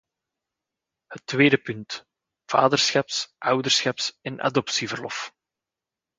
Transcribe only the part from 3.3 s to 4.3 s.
ouderschaps-